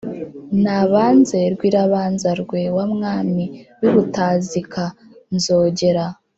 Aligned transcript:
Nabanze 0.63 1.39
Rwirabanzarwe 1.53 2.59
Wa 2.75 2.85
mwami 2.93 3.45
w’i 3.79 3.89
Butazika, 3.93 4.83
Nzogera 5.35 6.05